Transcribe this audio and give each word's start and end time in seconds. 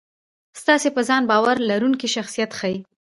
ستاسې 0.61 0.89
په 0.95 1.01
ځان 1.07 1.23
باور 1.31 1.57
لرونکی 1.69 2.07
شخصیت 2.15 2.51
ښي. 2.59 2.75